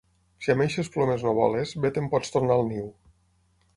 Si 0.45 0.53
amb 0.53 0.63
eixes 0.65 0.89
plomes 0.95 1.25
no 1.27 1.33
voles, 1.39 1.75
bé 1.85 1.93
te'n 1.99 2.09
pots 2.15 2.35
tornar 2.37 2.57
al 2.59 2.67
niu. 2.71 2.89